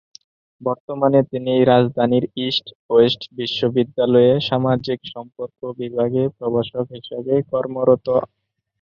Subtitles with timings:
[0.61, 8.07] বর্তমানে তিনি রাজধানীর ইস্ট ওয়েস্ট বিশ্ববিদ্যালয়ে সামাজিক সম্পর্ক বিভাগে প্রভাষক হিসেবে কর্মরত।